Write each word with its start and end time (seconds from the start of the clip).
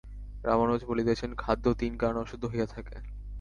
রামানুজ 0.43 0.81
বলিতেছেন, 0.83 1.31
খাদ্য 1.35 1.65
তিন 1.79 1.93
কারণে 1.97 2.19
অশুদ্ধ 2.19 2.43
হইয়া 2.45 2.67
থাকে। 2.67 2.95